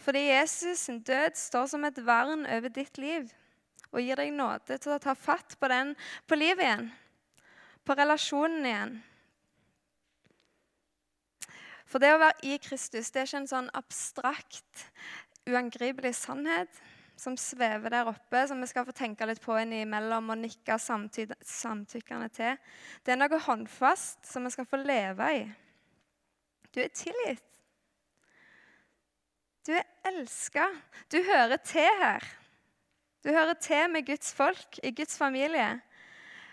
Fordi 0.02 0.28
Jesus' 0.30 0.86
sin 0.86 1.02
død 1.06 1.38
står 1.38 1.68
som 1.74 1.86
et 1.86 2.00
vern 2.06 2.46
over 2.46 2.74
ditt 2.74 2.98
liv 3.02 3.30
og 3.92 4.02
gir 4.04 4.20
deg 4.20 4.34
nåde 4.36 4.78
til 4.78 4.94
å 4.94 5.02
ta 5.02 5.14
fatt 5.16 5.56
på, 5.60 5.70
den, 5.72 5.94
på 6.28 6.38
livet 6.38 6.66
igjen, 6.66 6.90
på 7.88 7.96
relasjonen 7.98 8.66
igjen. 8.68 8.98
For 11.88 12.04
det 12.04 12.12
å 12.14 12.20
være 12.20 12.44
i 12.50 12.58
Kristus 12.60 13.10
det 13.14 13.22
er 13.22 13.30
ikke 13.30 13.42
en 13.46 13.50
sånn 13.50 13.72
abstrakt, 13.78 14.88
uangripelig 15.48 16.14
sannhet 16.20 16.82
som 17.18 17.38
svever 17.40 17.90
der 17.90 18.10
oppe, 18.12 18.44
som 18.48 18.60
vi 18.62 18.68
skal 18.70 18.86
få 18.86 18.94
tenke 18.96 19.26
litt 19.26 19.42
på 19.42 19.56
innimellom 19.58 20.34
og 20.34 20.42
nikke 20.44 20.78
samtykkende 20.78 22.28
til. 22.36 22.60
Det 23.02 23.16
er 23.16 23.22
noe 23.22 23.40
håndfast 23.48 24.28
som 24.28 24.46
vi 24.46 24.54
skal 24.54 24.68
få 24.70 24.82
leve 24.84 25.32
i. 25.40 25.46
Du 26.76 26.84
er 26.84 26.94
tilgitt. 26.94 27.44
Du 29.66 29.74
er 29.76 29.88
elska. 30.08 30.68
Du 31.12 31.18
hører 31.26 31.58
til 31.64 31.90
her. 32.04 32.24
Du 33.26 33.34
hører 33.34 33.58
til 33.60 33.90
med 33.92 34.06
Guds 34.08 34.30
folk, 34.36 34.78
i 34.84 34.94
Guds 34.96 35.18
familie, 35.18 35.82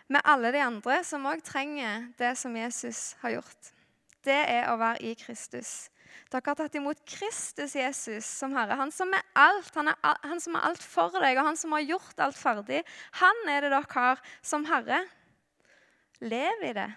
med 0.08 0.24
alle 0.24 0.50
de 0.54 0.62
andre 0.64 1.02
som 1.06 1.26
òg 1.28 1.44
trenger 1.44 2.08
det 2.18 2.34
som 2.40 2.56
Jesus 2.56 3.12
har 3.20 3.36
gjort 3.36 3.73
det 4.24 4.40
er 4.56 4.70
å 4.72 4.78
være 4.80 5.02
i 5.04 5.14
Kristus. 5.18 5.90
Dere 6.32 6.50
har 6.50 6.58
tatt 6.58 6.76
imot 6.78 7.02
Kristus 7.06 7.74
Jesus 7.76 8.26
som 8.26 8.54
Herre. 8.56 8.78
Han 8.78 8.92
som 8.94 9.12
er 9.14 9.22
alt, 9.38 9.70
han, 9.76 9.90
er, 9.92 10.18
han 10.24 10.40
som 10.42 10.56
er 10.58 10.66
alt 10.66 10.82
for 10.82 11.14
deg, 11.22 11.38
og 11.38 11.48
han 11.50 11.58
som 11.58 11.74
har 11.76 11.84
gjort 11.84 12.22
alt 12.26 12.38
ferdig. 12.38 12.82
Han 13.20 13.50
er 13.50 13.66
det 13.66 13.72
dere 13.74 13.94
har 13.94 14.22
som 14.42 14.66
Herre. 14.68 15.04
Lev 16.24 16.64
i 16.64 16.74
det. 16.76 16.90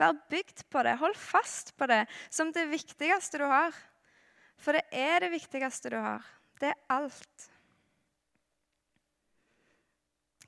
Vær 0.00 0.16
bygd 0.32 0.64
på 0.72 0.84
det. 0.86 0.96
Hold 1.00 1.16
fast 1.20 1.74
på 1.76 1.88
det 1.90 2.04
som 2.32 2.52
det 2.56 2.68
viktigste 2.70 3.42
du 3.42 3.46
har. 3.50 3.76
For 4.60 4.76
det 4.76 4.86
er 4.92 5.24
det 5.24 5.32
viktigste 5.34 5.92
du 5.92 5.98
har. 6.00 6.24
Det 6.60 6.72
er 6.72 6.80
alt. 6.92 7.50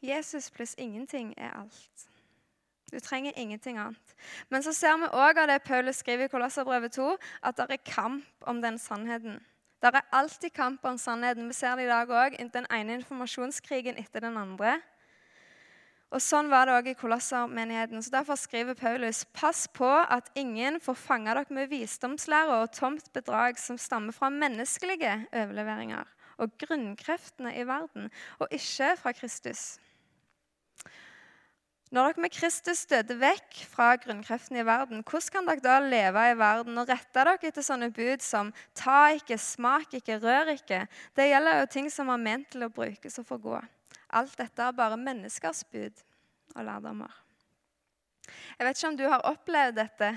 Jesus 0.02 0.48
pluss 0.50 0.74
ingenting 0.80 1.34
er 1.36 1.52
alt. 1.60 2.08
Du 2.92 3.00
trenger 3.00 3.32
ingenting 3.36 3.78
annet. 3.80 4.14
Men 4.52 4.62
så 4.62 4.74
ser 4.76 4.98
vi 5.00 5.08
òg 5.16 5.38
av 5.40 5.48
det 5.48 5.62
Paulus 5.64 6.02
skriver 6.02 6.28
i 6.28 6.32
Kolosserbrevet 6.32 6.92
2, 6.98 7.14
at 7.42 7.56
det 7.56 7.78
er 7.78 7.86
kamp 7.88 8.46
om 8.46 8.60
den 8.60 8.76
sannheten. 8.78 9.40
Det 9.82 9.90
er 9.90 10.04
alltid 10.12 10.52
kamp 10.54 10.84
om 10.84 10.98
sannheten. 11.00 11.48
Vi 11.48 11.56
ser 11.56 11.76
det 11.76 11.88
i 11.88 11.90
dag 11.90 12.10
òg. 12.12 12.36
Den 12.52 12.68
ene 12.70 13.00
informasjonskrigen 13.00 13.96
etter 13.98 14.22
den 14.22 14.36
andre. 14.36 14.76
Og 16.12 16.20
Sånn 16.20 16.50
var 16.52 16.68
det 16.68 16.74
òg 16.76 16.90
i 16.92 16.98
Kolossermenigheten. 17.00 18.04
Så 18.04 18.12
Derfor 18.12 18.36
skriver 18.36 18.76
Paulus.: 18.76 19.24
Pass 19.32 19.64
på 19.72 19.88
at 19.88 20.28
ingen 20.36 20.76
får 20.80 20.94
fange 20.94 21.32
dere 21.32 21.48
med 21.48 21.72
visdomslære 21.72 22.60
og 22.60 22.74
tomt 22.76 23.08
bedrag 23.16 23.58
som 23.58 23.80
stammer 23.80 24.12
fra 24.12 24.28
menneskelige 24.28 25.14
overleveringer 25.32 26.04
og 26.42 26.52
grunnkreftene 26.58 27.54
i 27.56 27.64
verden, 27.66 28.10
og 28.38 28.48
ikke 28.52 28.96
fra 28.98 29.12
Kristus. 29.12 29.78
Når 31.92 32.06
dere 32.08 32.22
med 32.24 32.32
Kristus 32.32 32.86
døde 32.88 33.18
vekk 33.20 33.58
fra 33.68 33.90
grunnkreftene 34.00 34.62
i 34.62 34.64
verden, 34.64 35.02
hvordan 35.04 35.32
kan 35.34 35.48
dere 35.50 35.60
da 35.60 35.74
leve 35.84 36.22
i 36.30 36.36
verden 36.40 36.80
og 36.80 36.88
rette 36.88 37.12
dere 37.18 37.34
etter 37.36 37.64
sånne 37.66 37.90
bud 37.92 38.22
som 38.24 38.48
ta 38.72 39.10
ikke, 39.12 39.36
smak 39.36 39.92
ikke, 39.98 40.16
rør 40.22 40.54
ikke? 40.54 40.86
Det 41.12 41.26
gjelder 41.28 41.58
jo 41.60 41.66
ting 41.74 41.90
som 41.92 42.08
er 42.08 42.22
ment 42.22 42.48
til 42.54 42.64
å 42.64 42.70
brukes 42.72 43.20
og 43.20 43.26
forgå. 43.28 43.58
Alt 44.08 44.38
dette 44.40 44.64
er 44.64 44.78
bare 44.78 44.96
menneskers 44.96 45.60
bud 45.68 46.00
og 46.54 46.64
lærdommer. 46.64 47.12
Jeg 48.56 48.64
vet 48.64 48.80
ikke 48.80 48.88
om 48.88 48.96
du 48.96 49.04
har 49.12 49.26
opplevd 49.28 49.76
dette, 49.76 50.08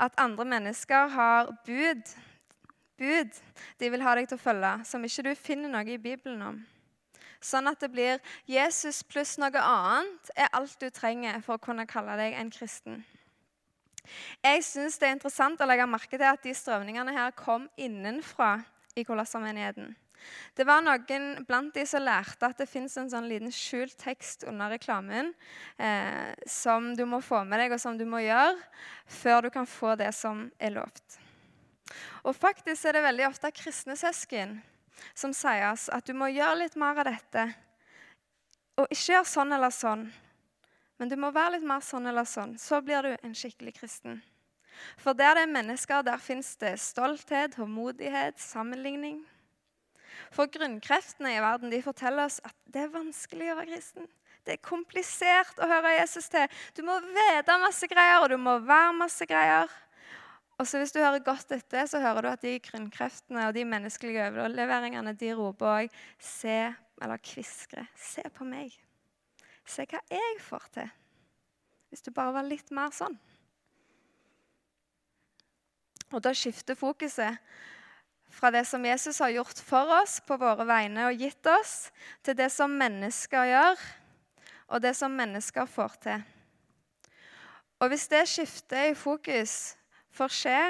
at 0.00 0.20
andre 0.20 0.44
mennesker 0.52 1.08
har 1.16 1.48
bud, 1.64 2.12
bud 3.00 3.40
de 3.80 3.90
vil 3.96 4.04
ha 4.04 4.14
deg 4.20 4.28
til 4.28 4.36
å 4.36 4.44
følge, 4.44 4.74
som 4.84 5.08
ikke 5.08 5.30
du 5.30 5.32
finner 5.48 5.72
noe 5.72 5.96
i 5.96 5.96
Bibelen 5.96 6.44
om. 6.44 6.60
Sånn 7.40 7.70
at 7.70 7.80
det 7.80 7.88
blir 7.92 8.20
Jesus 8.48 9.00
pluss 9.08 9.38
noe 9.40 9.62
annet 9.64 10.32
er 10.36 10.52
alt 10.56 10.76
du 10.80 10.90
trenger 10.92 11.40
for 11.44 11.56
å 11.56 11.62
kunne 11.62 11.88
kalle 11.88 12.18
deg 12.20 12.36
en 12.36 12.52
kristen. 12.52 13.00
Jeg 14.44 14.62
syns 14.66 14.98
det 14.98 15.08
er 15.08 15.16
interessant 15.16 15.60
å 15.60 15.68
legge 15.68 15.86
merke 15.88 16.18
til 16.18 16.28
at 16.28 16.44
de 16.44 16.52
strømningene 16.56 17.14
her 17.14 17.32
kom 17.36 17.68
innenfra 17.80 18.58
i 18.98 19.04
Kolossermenigheten. 19.06 19.92
Det 20.52 20.66
var 20.68 20.82
noen 20.84 21.30
blant 21.48 21.72
de 21.72 21.86
som 21.88 22.04
lærte 22.04 22.48
at 22.50 22.58
det 22.60 22.68
fins 22.68 22.96
en 23.00 23.08
sånn 23.08 23.28
liten 23.30 23.52
skjult 23.54 23.96
tekst 24.02 24.44
under 24.48 24.72
reklamen 24.74 25.32
eh, 25.80 26.32
som 26.44 26.90
du 26.96 27.06
må 27.08 27.22
få 27.24 27.40
med 27.48 27.62
deg, 27.62 27.72
og 27.72 27.80
som 27.80 27.96
du 27.96 28.04
må 28.08 28.20
gjøre 28.24 28.58
før 29.20 29.46
du 29.46 29.50
kan 29.54 29.68
få 29.68 29.94
det 30.00 30.10
som 30.16 30.48
er 30.60 30.74
lovt. 30.76 31.16
Og 32.28 32.36
faktisk 32.36 32.84
er 32.84 32.98
det 32.98 33.06
veldig 33.06 33.30
ofte 33.30 33.52
kristne 33.54 33.96
søsken 33.98 34.58
som 35.14 35.34
sier 35.36 35.70
oss 35.70 35.88
at 35.92 36.06
du 36.06 36.14
må 36.16 36.30
gjøre 36.32 36.62
litt 36.64 36.76
mer 36.80 37.00
av 37.02 37.10
dette. 37.10 37.46
Og 38.80 38.88
ikke 38.88 39.14
gjøre 39.14 39.28
sånn 39.28 39.56
eller 39.56 39.74
sånn, 39.74 40.06
men 41.00 41.08
du 41.08 41.16
må 41.16 41.30
være 41.32 41.56
litt 41.56 41.66
mer 41.66 41.80
sånn 41.84 42.08
eller 42.10 42.28
sånn. 42.28 42.58
Så 42.60 42.82
blir 42.84 43.06
du 43.06 43.14
en 43.16 43.36
skikkelig 43.36 43.78
kristen. 43.78 44.20
For 45.00 45.16
der 45.16 45.36
det 45.36 45.46
er 45.46 45.52
mennesker, 45.52 46.02
der 46.04 46.20
fins 46.20 46.54
det 46.60 46.74
stolthet, 46.80 47.56
håndmodighet, 47.56 48.40
sammenligning. 48.40 49.22
For 50.34 50.50
grunnkreftene 50.52 51.34
i 51.34 51.42
verden 51.42 51.72
de 51.72 51.80
forteller 51.84 52.28
oss 52.28 52.40
at 52.44 52.56
det 52.70 52.84
er 52.84 52.92
vanskelig 52.92 53.48
å 53.50 53.56
være 53.58 53.72
kristen. 53.72 54.08
Det 54.44 54.56
er 54.56 54.64
komplisert 54.64 55.58
å 55.60 55.68
høre 55.68 55.96
Jesus 55.98 56.28
til. 56.32 56.46
Du 56.76 56.84
må 56.86 56.96
vite 57.04 57.58
masse 57.60 57.88
greier, 57.90 58.22
og 58.22 58.30
du 58.32 58.38
må 58.40 58.58
være 58.64 58.94
masse 58.96 59.26
greier. 59.28 59.72
Og 60.60 60.66
så 60.68 60.78
Hvis 60.78 60.92
du 60.92 60.98
hører 61.00 61.22
godt 61.24 61.52
etter, 61.56 61.86
så 61.88 62.00
hører 62.00 62.20
du 62.20 62.28
at 62.28 62.42
de 62.42 62.58
grunnkreftene 62.60 63.46
og 63.48 63.54
de 63.56 63.64
menneskelige 63.64 64.26
overleveringene 64.28 65.14
de 65.16 65.32
roper 65.32 65.66
òg 65.66 65.94
Se, 66.20 66.74
eller 67.00 67.22
kviskrer. 67.24 67.88
Se 67.96 68.26
på 68.34 68.44
meg. 68.44 68.74
Se 69.64 69.86
hva 69.88 70.02
jeg 70.12 70.36
får 70.44 70.66
til. 70.74 70.90
Hvis 71.88 72.04
du 72.04 72.12
bare 72.12 72.36
var 72.36 72.44
litt 72.44 72.68
mer 72.76 72.92
sånn. 72.92 73.16
Og 76.12 76.20
Da 76.20 76.34
skifter 76.36 76.76
fokuset 76.76 77.40
fra 78.28 78.52
det 78.52 78.66
som 78.68 78.84
Jesus 78.84 79.18
har 79.24 79.32
gjort 79.32 79.64
for 79.64 79.96
oss 80.02 80.20
på 80.20 80.36
våre 80.36 80.68
vegne 80.68 81.08
og 81.08 81.18
gitt 81.24 81.46
oss, 81.46 81.88
til 82.22 82.36
det 82.36 82.52
som 82.52 82.76
mennesker 82.76 83.48
gjør, 83.48 83.88
og 84.68 84.84
det 84.84 84.92
som 84.96 85.16
mennesker 85.16 85.64
får 85.66 86.00
til. 86.04 86.22
Og 87.80 87.88
Hvis 87.88 88.08
det 88.12 88.26
skifter 88.28 88.90
i 88.90 88.94
fokus 88.94 89.79
får 90.16 90.34
skje, 90.34 90.62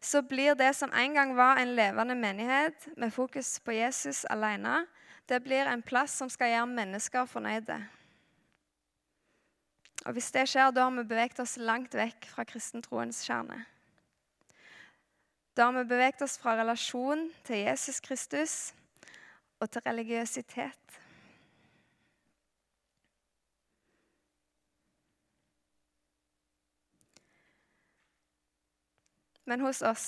så 0.00 0.22
blir 0.22 0.54
det 0.54 0.72
som 0.78 0.92
en 0.92 1.14
gang 1.14 1.34
var 1.36 1.58
en 1.58 1.74
levende 1.76 2.14
menighet 2.14 2.88
med 2.96 3.14
fokus 3.14 3.58
på 3.60 3.74
Jesus 3.74 4.24
alene, 4.30 4.84
det 5.26 5.40
blir 5.42 5.66
en 5.66 5.82
plass 5.82 6.14
som 6.20 6.30
skal 6.30 6.52
gjøre 6.52 6.70
mennesker 6.70 7.26
fornøyde. 7.26 7.80
Og 10.06 10.12
Hvis 10.14 10.30
det 10.30 10.44
skjer, 10.46 10.70
da 10.70 10.84
har 10.86 10.94
vi 10.94 11.02
beveget 11.02 11.40
oss 11.42 11.56
langt 11.58 11.94
vekk 11.98 12.28
fra 12.30 12.44
kristentroens 12.46 13.24
kjerne. 13.26 13.64
Da 15.56 15.66
har 15.66 15.74
vi 15.74 15.88
beveget 15.88 16.22
oss 16.22 16.36
fra 16.38 16.54
relasjon 16.60 17.26
til 17.48 17.64
Jesus 17.64 17.98
Kristus 18.04 18.54
og 19.58 19.70
til 19.72 19.82
religiøsitet. 19.82 21.00
Men 29.46 29.62
hos 29.62 29.82
oss 29.86 30.06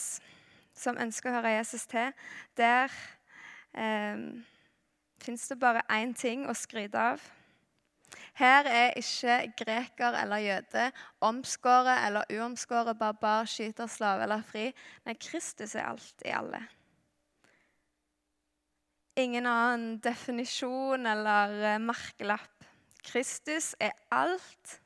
som 0.79 0.99
ønsker 0.99 1.31
å 1.31 1.39
høre 1.39 1.57
Jesus 1.57 1.87
til, 1.91 2.13
der 2.59 2.93
eh, 3.75 4.23
fins 5.23 5.49
det 5.51 5.59
bare 5.61 5.85
én 5.95 6.15
ting 6.15 6.47
å 6.47 6.55
skryte 6.57 7.11
av. 7.15 7.23
Her 8.39 8.69
er 8.71 8.97
ikke 8.99 9.37
greker 9.59 10.15
eller 10.21 10.43
jøde, 10.43 10.85
omskåret 11.27 12.07
eller 12.07 12.29
uomskåret, 12.39 12.99
barbar, 12.99 13.49
skyter, 13.51 13.91
slave 13.91 14.25
eller 14.27 14.45
fri. 14.47 14.69
Nei, 15.07 15.17
Kristus 15.19 15.75
er 15.75 15.89
alt 15.91 16.27
i 16.27 16.35
alle. 16.35 16.63
Ingen 19.19 19.49
annen 19.51 19.99
definisjon 20.03 21.07
eller 21.11 21.57
eh, 21.75 21.81
merkelapp. 21.83 22.55
Kristus 23.03 23.73
er 23.83 23.97
alt 24.15 24.79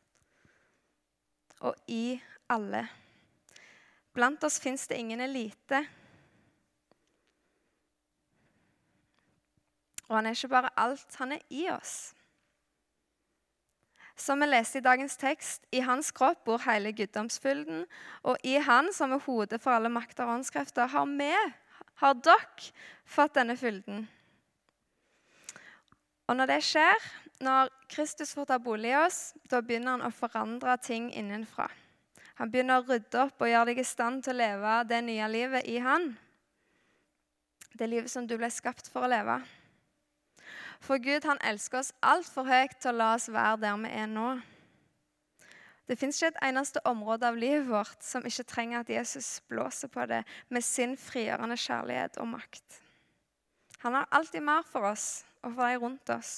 og 1.60 1.76
i 1.92 2.16
alle. 2.52 2.86
Blant 4.12 4.44
oss 4.44 4.58
fins 4.60 4.86
det 4.88 4.98
ingen 5.00 5.20
elite. 5.20 5.84
Og 10.08 10.18
han 10.18 10.26
er 10.28 10.36
ikke 10.36 10.52
bare 10.52 10.72
alt, 10.76 11.14
han 11.16 11.32
er 11.32 11.46
i 11.48 11.64
oss. 11.72 12.12
Som 14.16 14.44
vi 14.44 14.46
leste 14.50 14.78
i 14.78 14.84
dagens 14.84 15.16
tekst, 15.16 15.64
i 15.72 15.80
hans 15.80 16.10
kropp 16.12 16.44
bor 16.44 16.60
hele 16.66 16.92
guddomsfylden, 16.92 17.86
og 18.28 18.36
i 18.44 18.58
han, 18.60 18.92
som 18.92 19.16
er 19.16 19.24
hodet 19.24 19.62
for 19.62 19.72
alle 19.72 19.88
makter 19.88 20.28
og 20.28 20.36
åndskrefter, 20.36 20.90
har 20.92 21.06
vi, 21.08 21.32
har 22.04 22.18
dere, 22.20 22.72
fått 23.08 23.38
denne 23.40 23.56
fylden. 23.56 24.04
Og 26.28 26.36
når 26.36 26.52
det 26.52 26.60
skjer, 26.68 27.08
når 27.42 27.72
Kristus 27.90 28.34
får 28.36 28.52
ta 28.52 28.60
bolig 28.62 28.92
i 28.92 28.98
oss, 29.00 29.32
da 29.50 29.62
begynner 29.64 29.96
han 29.96 30.06
å 30.06 30.12
forandre 30.14 30.76
ting 30.84 31.08
innenfra. 31.16 31.70
Han 32.42 32.50
begynner 32.50 32.80
å 32.80 32.86
rydde 32.88 33.20
opp 33.22 33.38
og 33.38 33.46
gjøre 33.46 33.68
deg 33.68 33.78
i 33.78 33.86
stand 33.86 34.24
til 34.26 34.34
å 34.34 34.40
leve 34.40 34.70
det 34.90 34.96
nye 35.06 35.26
livet 35.30 35.66
i 35.70 35.76
han. 35.78 36.08
Det 37.78 37.86
livet 37.86 38.10
som 38.10 38.24
du 38.26 38.32
ble 38.34 38.48
skapt 38.50 38.88
for 38.90 39.06
å 39.06 39.10
leve. 39.12 39.36
For 40.82 40.98
Gud 40.98 41.22
han 41.30 41.38
elsker 41.46 41.78
oss 41.78 41.92
altfor 42.02 42.48
høyt 42.48 42.80
til 42.82 42.90
å 42.90 42.98
la 42.98 43.10
oss 43.14 43.28
være 43.30 43.60
der 43.62 43.76
vi 43.84 43.92
er 43.94 44.08
nå. 44.10 44.32
Det 45.86 45.94
fins 46.00 46.18
ikke 46.18 46.32
et 46.32 46.40
eneste 46.48 46.82
område 46.90 47.28
av 47.30 47.38
livet 47.38 47.68
vårt 47.68 48.02
som 48.02 48.26
ikke 48.26 48.44
trenger 48.50 48.82
at 48.82 48.90
Jesus 48.90 49.28
blåser 49.46 49.92
på 49.94 50.06
det 50.10 50.24
med 50.50 50.66
sin 50.66 50.96
frigjørende 50.98 51.58
kjærlighet 51.62 52.18
og 52.18 52.26
makt. 52.32 52.80
Han 53.84 53.94
har 54.00 54.08
alltid 54.10 54.42
mer 54.48 54.66
for 54.66 54.88
oss 54.90 55.22
og 55.44 55.54
for 55.54 55.62
de 55.62 55.78
rundt 55.78 56.10
oss. 56.10 56.32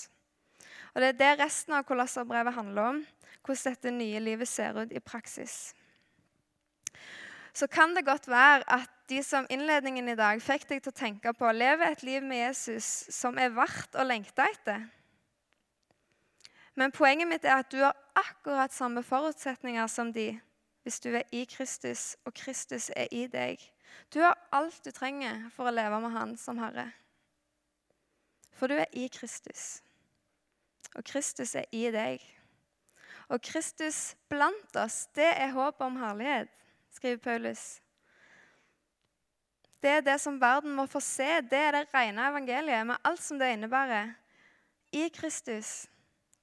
Og 0.93 1.01
Det 1.01 1.09
er 1.15 1.17
det 1.23 1.31
resten 1.41 1.79
av 1.79 1.89
Kolosserbrevet 1.89 2.59
handler 2.61 2.91
om, 2.91 3.01
hvordan 3.41 3.73
dette 3.73 3.95
nye 3.97 4.21
livet 4.21 4.53
ser 4.53 4.77
ut 4.83 4.93
i 4.93 5.01
praksis. 5.01 5.73
Så 7.55 7.69
kan 7.71 7.95
det 7.95 8.07
godt 8.07 8.27
være 8.29 8.65
at 8.67 8.91
de 9.09 9.23
som 9.23 9.47
innledningen 9.53 10.09
i 10.09 10.17
dag 10.19 10.41
fikk 10.43 10.67
deg 10.69 10.83
til 10.83 10.91
å 10.91 10.97
tenke 10.99 11.33
på 11.37 11.47
å 11.47 11.55
leve 11.55 11.87
et 11.87 12.03
liv 12.03 12.25
med 12.25 12.41
Jesus 12.41 13.07
som 13.15 13.39
er 13.39 13.55
verdt 13.55 13.95
å 13.95 14.07
lengte 14.07 14.47
etter. 14.49 14.89
Men 16.75 16.91
poenget 16.91 17.31
mitt 17.31 17.45
er 17.47 17.61
at 17.63 17.71
du 17.71 17.79
har 17.85 17.95
akkurat 18.19 18.75
samme 18.75 19.05
forutsetninger 19.07 19.87
som 19.87 20.11
de 20.13 20.33
hvis 20.85 20.99
du 21.01 21.15
er 21.17 21.25
i 21.33 21.45
Kristus, 21.49 22.17
og 22.27 22.35
Kristus 22.37 22.91
er 22.93 23.09
i 23.15 23.25
deg. 23.31 23.63
Du 24.13 24.21
har 24.21 24.37
alt 24.53 24.83
du 24.85 24.91
trenger 24.93 25.47
for 25.55 25.71
å 25.71 25.73
leve 25.73 26.01
med 26.03 26.13
Han 26.13 26.35
som 26.37 26.59
Herre. 26.61 26.91
For 28.53 28.69
du 28.69 28.77
er 28.77 28.91
i 28.93 29.07
Kristus, 29.09 29.81
og 30.95 31.07
Kristus 31.09 31.55
er 31.57 31.65
i 31.73 31.87
deg. 31.95 32.21
Og 33.33 33.41
Kristus 33.41 34.13
blant 34.29 34.77
oss, 34.77 35.07
det 35.17 35.31
er 35.31 35.55
håpet 35.57 35.87
om 35.87 35.97
herlighet, 36.03 36.53
skriver 36.95 37.21
Paulus. 37.23 37.81
Det 39.85 39.91
er 39.91 40.01
det 40.01 40.17
som 40.21 40.41
verden 40.41 40.73
må 40.73 40.87
få 40.89 41.01
se. 41.05 41.29
Det 41.45 41.59
er 41.61 41.77
det 41.77 41.89
rene 41.93 42.29
evangeliet 42.31 42.87
med 42.89 43.05
alt 43.05 43.21
som 43.21 43.39
det 43.39 43.53
innebærer. 43.53 44.15
I 44.93 45.09
Kristus. 45.13 45.87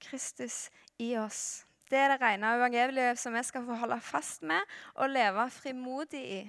Kristus 0.01 0.69
i 0.99 1.15
oss. 1.17 1.65
Det 1.89 1.97
er 1.97 2.13
det 2.13 2.21
rene 2.21 2.53
evangeliet 2.55 3.19
som 3.19 3.33
vi 3.33 3.43
skal 3.43 3.65
få 3.65 3.75
holde 3.81 3.99
fast 4.01 4.43
med 4.45 4.61
og 4.93 5.09
leve 5.09 5.49
frimodig 5.49 6.21
i. 6.21 6.41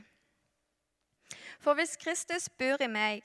For 1.63 1.75
hvis 1.75 1.97
Kristus 1.97 2.49
bor 2.49 2.83
i 2.83 2.91
meg, 2.91 3.23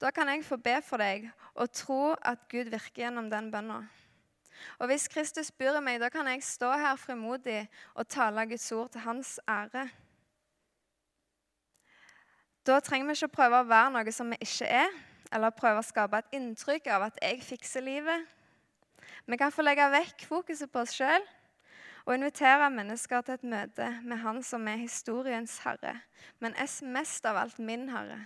da 0.00 0.10
kan 0.14 0.28
jeg 0.28 0.44
få 0.44 0.56
be 0.56 0.76
for 0.84 1.00
deg 1.00 1.30
og 1.54 1.72
tro 1.72 2.14
at 2.22 2.46
Gud 2.52 2.70
virker 2.70 3.02
gjennom 3.02 3.30
den 3.32 3.50
bønna. 3.50 3.82
Og 4.78 4.86
hvis 4.90 5.08
Kristus 5.08 5.50
bor 5.50 5.78
i 5.78 5.82
meg, 5.82 6.00
da 6.00 6.10
kan 6.12 6.28
jeg 6.30 6.42
stå 6.44 6.70
her 6.78 6.96
frimodig 6.96 7.64
og 7.94 8.08
tale 8.08 8.46
Guds 8.46 8.72
ord 8.72 8.92
til 8.92 9.00
hans 9.06 9.38
ære. 9.48 9.88
Da 12.68 12.80
trenger 12.84 13.06
vi 13.08 13.14
ikke 13.16 13.32
prøve 13.32 13.62
å 13.62 13.64
være 13.64 13.92
noe 13.94 14.12
som 14.12 14.28
vi 14.28 14.36
ikke 14.44 14.66
er, 14.68 14.90
eller 15.32 15.54
prøve 15.56 15.80
å 15.80 15.86
skape 15.86 16.18
et 16.20 16.34
inntrykk 16.36 16.90
av 16.92 17.06
at 17.06 17.20
jeg 17.24 17.40
fikser 17.40 17.80
livet. 17.80 18.26
Vi 19.24 19.38
kan 19.40 19.54
få 19.54 19.64
legge 19.64 19.86
vekk 19.94 20.26
fokuset 20.28 20.68
på 20.72 20.82
oss 20.84 20.92
sjøl 20.98 21.24
og 22.04 22.12
invitere 22.12 22.68
mennesker 22.72 23.24
til 23.24 23.38
et 23.38 23.48
møte 23.48 23.88
med 24.04 24.20
Han 24.20 24.42
som 24.44 24.68
er 24.68 24.82
historiens 24.82 25.56
herre, 25.64 25.94
men 26.44 26.56
mest 26.92 27.24
av 27.24 27.40
alt 27.40 27.58
min 27.58 27.88
herre. 27.88 28.20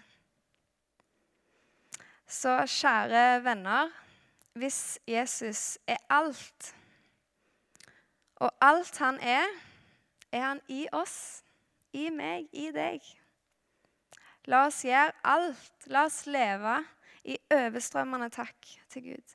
Så 2.27 2.59
kjære 2.67 3.45
venner, 3.47 3.95
hvis 4.59 4.99
Jesus 5.07 5.79
er 5.87 6.03
alt, 6.11 6.75
og 8.43 8.51
alt 8.59 8.99
han 8.99 9.23
er, 9.23 9.47
er 10.33 10.49
han 10.51 10.61
i 10.67 10.89
oss, 10.91 11.45
i 11.93 12.11
meg, 12.11 12.51
i 12.53 12.73
deg. 12.75 13.22
La 14.51 14.65
oss 14.67 14.83
gjøre 14.87 15.15
alt. 15.29 15.87
La 15.93 16.07
oss 16.09 16.25
leve 16.27 16.81
i 17.29 17.37
overstrømmende 17.55 18.31
takk 18.35 18.71
til 18.91 19.13
Gud. 19.13 19.35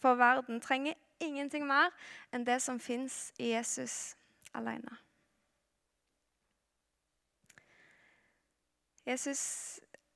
For 0.00 0.16
verden 0.20 0.60
trenger 0.60 0.96
ingenting 1.24 1.66
mer 1.68 1.92
enn 2.32 2.44
det 2.44 2.60
som 2.64 2.80
fins 2.80 3.32
i 3.40 3.52
Jesus 3.52 4.14
alene. 4.56 5.00
Jesus, 9.04 9.42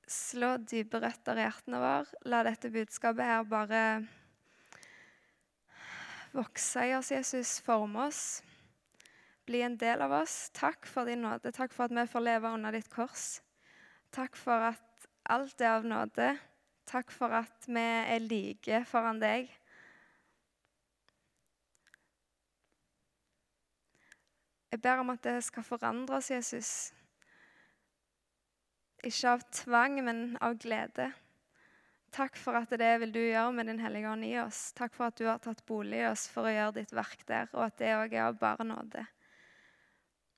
slå 0.09 0.55
dype 0.65 0.97
røtter 1.01 1.37
i 1.37 1.45
hjertene 1.45 1.81
våre. 1.81 2.21
La 2.25 2.41
dette 2.45 2.71
budskapet 2.73 3.25
her 3.25 3.43
bare 3.45 3.81
vokse 6.33 6.87
i 6.89 6.95
oss, 6.97 7.11
Jesus. 7.13 7.59
Forme 7.65 8.07
oss 8.07 8.39
bli 9.49 9.61
en 9.65 9.77
del 9.81 10.01
av 10.05 10.13
oss. 10.21 10.49
Takk 10.53 10.85
for 10.85 11.09
din 11.09 11.23
nåde. 11.25 11.51
Takk 11.55 11.73
for 11.73 11.89
at 11.89 11.95
vi 11.97 12.05
får 12.07 12.25
leve 12.25 12.53
under 12.53 12.75
ditt 12.75 12.89
kors. 12.93 13.39
Takk 14.13 14.37
for 14.37 14.69
at 14.69 15.07
alt 15.29 15.61
er 15.61 15.79
av 15.79 15.87
nåde. 15.89 16.35
Takk 16.89 17.11
for 17.13 17.33
at 17.33 17.65
vi 17.69 17.81
er 17.81 18.21
like 18.25 18.83
foran 18.89 19.21
deg. 19.21 19.49
Jeg 24.69 24.81
ber 24.83 25.01
om 25.01 25.09
at 25.09 25.23
det 25.25 25.39
skal 25.45 25.65
forandre 25.65 26.19
oss, 26.19 26.29
Jesus. 26.29 26.71
Ikke 29.01 29.33
av 29.33 29.45
tvang, 29.53 29.97
men 30.05 30.23
av 30.45 30.59
glede. 30.61 31.09
Takk 32.13 32.37
for 32.37 32.57
at 32.57 32.73
det 32.77 32.89
vil 33.01 33.13
du 33.13 33.21
gjøre 33.21 33.53
med 33.53 33.69
Din 33.69 33.81
Hellige 33.81 34.09
Ånd 34.09 34.25
i 34.25 34.35
oss. 34.41 34.69
Takk 34.77 34.93
for 34.97 35.09
at 35.09 35.17
du 35.17 35.25
har 35.29 35.41
tatt 35.41 35.61
bolig 35.69 36.01
i 36.03 36.09
oss 36.09 36.27
for 36.29 36.49
å 36.49 36.53
gjøre 36.53 36.81
ditt 36.81 36.93
verk 36.93 37.25
der, 37.29 37.49
og 37.53 37.67
at 37.69 37.77
det 37.81 37.95
òg 37.97 38.13
er 38.17 38.27
av 38.27 38.37
bare 38.41 38.65
nåde. 38.65 39.05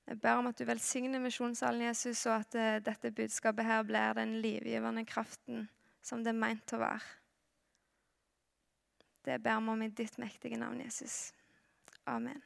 Jeg 0.06 0.18
ber 0.20 0.40
om 0.40 0.48
at 0.50 0.58
du 0.58 0.66
velsigner 0.66 1.22
misjonssalen, 1.22 1.86
Jesus, 1.86 2.24
og 2.26 2.40
at 2.40 2.58
eh, 2.58 2.78
dette 2.84 3.12
budskapet 3.14 3.66
her 3.66 3.84
blir 3.86 4.16
den 4.18 4.40
livgivende 4.42 5.04
kraften 5.06 5.68
som 6.02 6.24
det 6.24 6.32
er 6.32 6.40
meint 6.42 6.74
å 6.74 6.80
være. 6.82 7.18
Det 9.22 9.38
ber 9.38 9.60
vi 9.62 9.74
om 9.76 9.84
i 9.86 9.92
ditt 9.94 10.18
mektige 10.18 10.58
navn, 10.58 10.80
Jesus. 10.82 11.30
Amen. 12.10 12.42